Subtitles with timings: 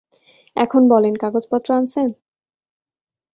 [0.55, 2.07] এখন বলেন, কাগজপত্র আনছেন?